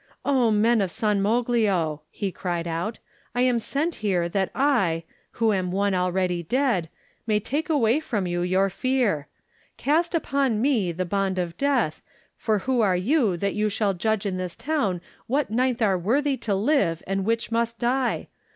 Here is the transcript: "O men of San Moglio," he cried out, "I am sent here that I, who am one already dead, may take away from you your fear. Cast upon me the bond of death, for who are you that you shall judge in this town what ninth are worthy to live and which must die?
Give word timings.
"O 0.25 0.49
men 0.49 0.81
of 0.81 0.89
San 0.89 1.21
Moglio," 1.21 2.01
he 2.09 2.31
cried 2.31 2.65
out, 2.67 2.97
"I 3.35 3.43
am 3.43 3.59
sent 3.59 3.93
here 4.01 4.27
that 4.29 4.49
I, 4.55 5.03
who 5.33 5.53
am 5.53 5.71
one 5.71 5.93
already 5.93 6.41
dead, 6.41 6.89
may 7.27 7.39
take 7.39 7.69
away 7.69 7.99
from 7.99 8.25
you 8.25 8.41
your 8.41 8.71
fear. 8.71 9.27
Cast 9.77 10.15
upon 10.15 10.59
me 10.59 10.91
the 10.91 11.05
bond 11.05 11.37
of 11.37 11.55
death, 11.55 12.01
for 12.35 12.57
who 12.65 12.81
are 12.81 12.97
you 12.97 13.37
that 13.37 13.53
you 13.53 13.69
shall 13.69 13.93
judge 13.93 14.25
in 14.25 14.37
this 14.37 14.55
town 14.55 15.01
what 15.27 15.51
ninth 15.51 15.83
are 15.83 15.99
worthy 15.99 16.35
to 16.37 16.55
live 16.55 17.03
and 17.05 17.23
which 17.23 17.51
must 17.51 17.77
die? 17.77 18.27